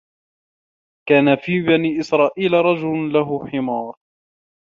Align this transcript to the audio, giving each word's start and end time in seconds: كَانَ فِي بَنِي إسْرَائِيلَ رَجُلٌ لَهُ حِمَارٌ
كَانَ 1.09 1.35
فِي 1.35 1.61
بَنِي 1.61 1.99
إسْرَائِيلَ 1.99 2.53
رَجُلٌ 2.53 3.13
لَهُ 3.13 3.47
حِمَارٌ 3.47 3.93